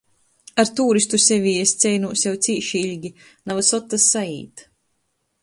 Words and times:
Ar 0.61 0.69
turistu 0.77 1.19
sevī 1.25 1.53
es 1.65 1.73
ceinūs 1.83 2.23
jau 2.29 2.33
cīši 2.47 2.81
ilgi, 2.87 3.13
na 3.45 3.59
vysod 3.61 3.87
tys 3.93 4.09
saīt. 4.17 4.67